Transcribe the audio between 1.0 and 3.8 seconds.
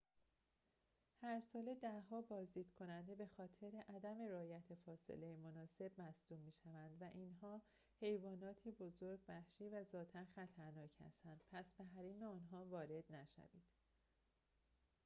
هرساله ده‌ها بازدیدکننده به‌خاطر